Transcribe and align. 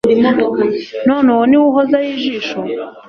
none 1.07 1.27
uwo 1.35 1.43
ni 1.47 1.55
we 1.59 1.63
uhozaho 1.69 2.07
ijisho 2.15 2.59